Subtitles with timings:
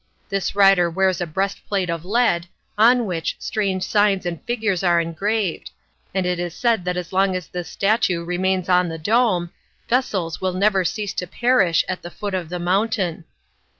[0.29, 5.69] This rider wears a breastplate of lead, on which strange signs and figures are engraved,
[6.11, 9.51] and it is said that as long as this statue remains on the dome,
[9.87, 13.25] vessels will never cease to perish at the foot of the mountain.